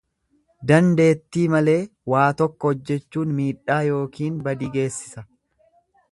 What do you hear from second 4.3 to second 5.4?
badii geessisa.